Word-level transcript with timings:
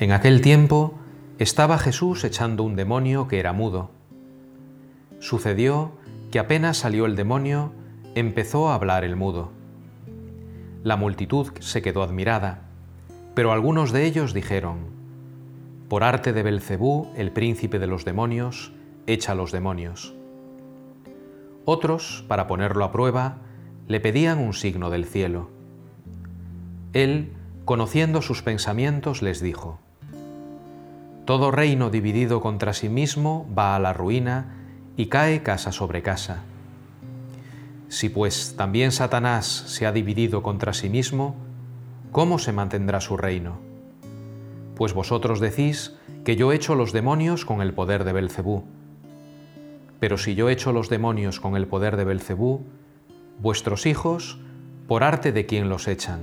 En 0.00 0.12
aquel 0.12 0.42
tiempo 0.42 0.94
estaba 1.40 1.76
Jesús 1.76 2.22
echando 2.22 2.62
un 2.62 2.76
demonio 2.76 3.26
que 3.26 3.40
era 3.40 3.52
mudo. 3.52 3.90
Sucedió 5.18 5.90
que 6.30 6.38
apenas 6.38 6.76
salió 6.76 7.04
el 7.04 7.16
demonio, 7.16 7.72
empezó 8.14 8.68
a 8.68 8.76
hablar 8.76 9.02
el 9.02 9.16
mudo. 9.16 9.50
La 10.84 10.96
multitud 10.96 11.48
se 11.58 11.82
quedó 11.82 12.04
admirada, 12.04 12.62
pero 13.34 13.50
algunos 13.50 13.90
de 13.90 14.04
ellos 14.04 14.34
dijeron: 14.34 14.78
Por 15.88 16.04
arte 16.04 16.32
de 16.32 16.44
Belcebú, 16.44 17.08
el 17.16 17.32
príncipe 17.32 17.80
de 17.80 17.88
los 17.88 18.04
demonios, 18.04 18.72
echa 19.08 19.34
los 19.34 19.50
demonios. 19.50 20.14
Otros, 21.64 22.24
para 22.28 22.46
ponerlo 22.46 22.84
a 22.84 22.92
prueba, 22.92 23.38
le 23.88 23.98
pedían 23.98 24.38
un 24.38 24.54
signo 24.54 24.90
del 24.90 25.06
cielo. 25.06 25.50
Él, 26.92 27.32
conociendo 27.64 28.22
sus 28.22 28.42
pensamientos, 28.42 29.22
les 29.22 29.40
dijo: 29.40 29.80
todo 31.28 31.50
reino 31.50 31.90
dividido 31.90 32.40
contra 32.40 32.72
sí 32.72 32.88
mismo 32.88 33.46
va 33.54 33.76
a 33.76 33.78
la 33.78 33.92
ruina 33.92 34.46
y 34.96 35.08
cae 35.08 35.42
casa 35.42 35.72
sobre 35.72 36.00
casa. 36.00 36.38
Si 37.88 38.08
pues 38.08 38.54
también 38.56 38.92
Satanás 38.92 39.44
se 39.44 39.84
ha 39.84 39.92
dividido 39.92 40.42
contra 40.42 40.72
sí 40.72 40.88
mismo, 40.88 41.36
¿cómo 42.12 42.38
se 42.38 42.54
mantendrá 42.54 43.02
su 43.02 43.18
reino? 43.18 43.58
Pues 44.74 44.94
vosotros 44.94 45.38
decís 45.38 45.94
que 46.24 46.34
yo 46.34 46.50
echo 46.50 46.74
los 46.74 46.94
demonios 46.94 47.44
con 47.44 47.60
el 47.60 47.74
poder 47.74 48.04
de 48.04 48.14
Belcebú. 48.14 48.64
Pero 50.00 50.16
si 50.16 50.34
yo 50.34 50.48
echo 50.48 50.72
los 50.72 50.88
demonios 50.88 51.40
con 51.40 51.56
el 51.56 51.66
poder 51.66 51.98
de 51.98 52.04
Belcebú, 52.04 52.64
vuestros 53.38 53.84
hijos, 53.84 54.38
por 54.86 55.04
arte 55.04 55.30
de 55.32 55.44
quien 55.44 55.68
los 55.68 55.88
echan. 55.88 56.20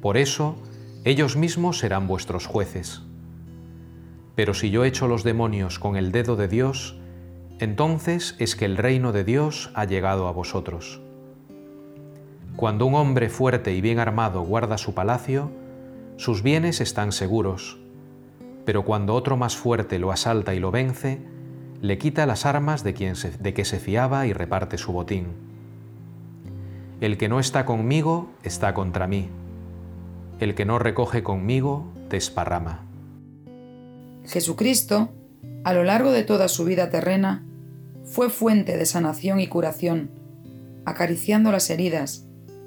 Por 0.00 0.16
eso, 0.16 0.56
ellos 1.04 1.36
mismos 1.36 1.76
serán 1.76 2.06
vuestros 2.06 2.46
jueces. 2.46 3.02
Pero 4.38 4.54
si 4.54 4.70
yo 4.70 4.84
echo 4.84 5.08
los 5.08 5.24
demonios 5.24 5.80
con 5.80 5.96
el 5.96 6.12
dedo 6.12 6.36
de 6.36 6.46
Dios, 6.46 6.96
entonces 7.58 8.36
es 8.38 8.54
que 8.54 8.66
el 8.66 8.76
reino 8.76 9.10
de 9.10 9.24
Dios 9.24 9.72
ha 9.74 9.84
llegado 9.84 10.28
a 10.28 10.30
vosotros. 10.30 11.00
Cuando 12.54 12.86
un 12.86 12.94
hombre 12.94 13.30
fuerte 13.30 13.74
y 13.74 13.80
bien 13.80 13.98
armado 13.98 14.42
guarda 14.42 14.78
su 14.78 14.94
palacio, 14.94 15.50
sus 16.18 16.44
bienes 16.44 16.80
están 16.80 17.10
seguros, 17.10 17.80
pero 18.64 18.84
cuando 18.84 19.16
otro 19.16 19.36
más 19.36 19.56
fuerte 19.56 19.98
lo 19.98 20.12
asalta 20.12 20.54
y 20.54 20.60
lo 20.60 20.70
vence, 20.70 21.20
le 21.80 21.98
quita 21.98 22.24
las 22.24 22.46
armas 22.46 22.84
de, 22.84 22.94
quien 22.94 23.14
de 23.40 23.54
que 23.54 23.64
se 23.64 23.80
fiaba 23.80 24.28
y 24.28 24.32
reparte 24.32 24.78
su 24.78 24.92
botín. 24.92 25.30
El 27.00 27.18
que 27.18 27.28
no 27.28 27.40
está 27.40 27.64
conmigo 27.64 28.30
está 28.44 28.72
contra 28.72 29.08
mí. 29.08 29.30
El 30.38 30.54
que 30.54 30.64
no 30.64 30.78
recoge 30.78 31.24
conmigo 31.24 31.88
desparrama. 32.08 32.87
Jesucristo, 34.28 35.14
a 35.64 35.72
lo 35.72 35.84
largo 35.84 36.12
de 36.12 36.22
toda 36.22 36.48
su 36.48 36.64
vida 36.64 36.90
terrena, 36.90 37.46
fue 38.04 38.28
fuente 38.28 38.76
de 38.76 38.84
sanación 38.84 39.40
y 39.40 39.48
curación, 39.48 40.10
acariciando 40.84 41.50
las 41.50 41.70
heridas, 41.70 42.26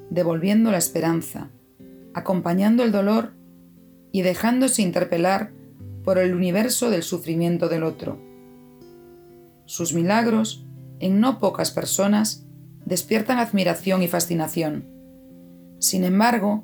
devolviendo 0.09 0.71
la 0.71 0.79
esperanza, 0.79 1.51
acompañando 2.13 2.83
el 2.83 2.91
dolor 2.91 3.33
y 4.11 4.23
dejándose 4.23 4.81
interpelar 4.81 5.51
por 6.03 6.17
el 6.17 6.33
universo 6.33 6.89
del 6.89 7.03
sufrimiento 7.03 7.69
del 7.69 7.83
otro. 7.83 8.19
Sus 9.65 9.93
milagros, 9.93 10.65
en 10.99 11.19
no 11.19 11.37
pocas 11.39 11.69
personas, 11.69 12.45
despiertan 12.85 13.37
admiración 13.37 14.01
y 14.01 14.07
fascinación. 14.07 14.87
Sin 15.79 16.03
embargo, 16.03 16.63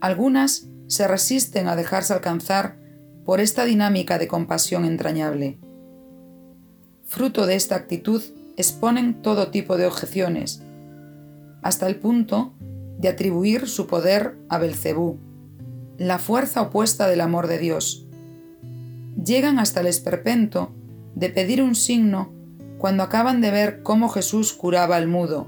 algunas 0.00 0.68
se 0.86 1.08
resisten 1.08 1.66
a 1.66 1.76
dejarse 1.76 2.12
alcanzar 2.12 2.83
por 3.24 3.40
esta 3.40 3.64
dinámica 3.64 4.18
de 4.18 4.28
compasión 4.28 4.84
entrañable. 4.84 5.58
Fruto 7.04 7.46
de 7.46 7.54
esta 7.54 7.76
actitud 7.76 8.22
exponen 8.56 9.22
todo 9.22 9.50
tipo 9.50 9.76
de 9.76 9.86
objeciones, 9.86 10.62
hasta 11.62 11.86
el 11.86 11.96
punto 11.96 12.54
de 12.98 13.08
atribuir 13.08 13.68
su 13.68 13.86
poder 13.86 14.36
a 14.48 14.58
Belcebú, 14.58 15.18
la 15.98 16.18
fuerza 16.18 16.62
opuesta 16.62 17.08
del 17.08 17.20
amor 17.20 17.46
de 17.46 17.58
Dios. 17.58 18.06
Llegan 19.22 19.58
hasta 19.58 19.80
el 19.80 19.86
esperpento 19.86 20.74
de 21.14 21.30
pedir 21.30 21.62
un 21.62 21.74
signo 21.74 22.32
cuando 22.78 23.02
acaban 23.02 23.40
de 23.40 23.50
ver 23.50 23.82
cómo 23.82 24.08
Jesús 24.08 24.52
curaba 24.52 24.96
al 24.96 25.06
mudo. 25.06 25.46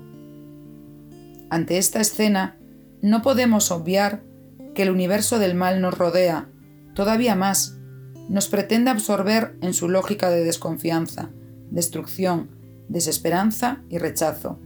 Ante 1.51 1.79
esta 1.79 2.01
escena, 2.01 2.59
no 3.03 3.23
podemos 3.23 3.71
obviar 3.71 4.23
que 4.75 4.83
el 4.83 4.91
universo 4.91 5.39
del 5.39 5.55
mal 5.55 5.81
nos 5.81 5.97
rodea 5.97 6.49
Todavía 6.97 7.35
más, 7.35 7.77
nos 8.31 8.49
pretende 8.49 8.91
absorber 8.91 9.55
en 9.61 9.75
su 9.75 9.91
lógica 9.91 10.31
de 10.31 10.43
desconfianza, 10.43 11.29
destrucción, 11.71 12.51
desesperanza 12.89 13.83
y 13.91 13.99
rechazo. 13.99 14.59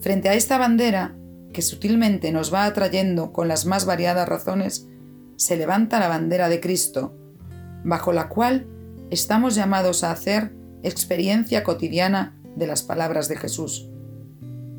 Frente 0.00 0.28
a 0.28 0.34
esta 0.34 0.58
bandera, 0.58 1.14
que 1.52 1.62
sutilmente 1.62 2.32
nos 2.32 2.52
va 2.52 2.64
atrayendo 2.64 3.32
con 3.32 3.46
las 3.46 3.64
más 3.64 3.86
variadas 3.86 4.28
razones, 4.28 4.88
se 5.36 5.56
levanta 5.56 6.00
la 6.00 6.08
bandera 6.08 6.48
de 6.48 6.60
Cristo, 6.60 7.16
bajo 7.84 8.12
la 8.12 8.28
cual 8.28 8.66
estamos 9.10 9.54
llamados 9.54 10.02
a 10.02 10.10
hacer 10.10 10.52
experiencia 10.82 11.62
cotidiana 11.62 12.36
de 12.56 12.66
las 12.66 12.82
palabras 12.82 13.28
de 13.28 13.36
Jesús, 13.36 13.88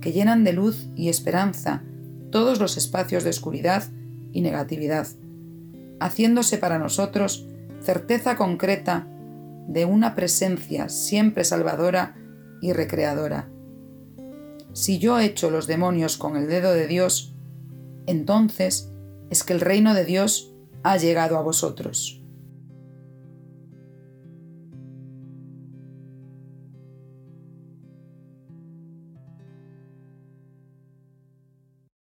que 0.02 0.12
llenan 0.12 0.44
de 0.44 0.52
luz 0.52 0.90
y 0.98 1.08
esperanza 1.08 1.84
todos 2.30 2.60
los 2.60 2.76
espacios 2.76 3.24
de 3.24 3.30
oscuridad 3.30 3.84
y 4.34 4.42
negatividad 4.42 5.08
haciéndose 6.02 6.58
para 6.58 6.80
nosotros 6.80 7.48
certeza 7.80 8.36
concreta 8.36 9.08
de 9.68 9.86
una 9.86 10.16
presencia 10.16 10.90
siempre 10.90 11.44
salvadora 11.44 12.18
y 12.62 12.74
recreadora. 12.74 13.50
Si 14.74 15.00
yo 15.00 15.20
echo 15.20 15.50
los 15.50 15.68
demonios 15.68 16.18
con 16.18 16.36
el 16.36 16.48
dedo 16.48 16.74
de 16.74 16.88
Dios, 16.88 17.36
entonces 18.08 18.92
es 19.30 19.44
que 19.44 19.54
el 19.54 19.62
reino 19.62 19.94
de 19.94 20.06
Dios 20.06 20.54
ha 20.84 20.98
llegado 20.98 21.38
a 21.38 21.42
vosotros. 21.42 22.21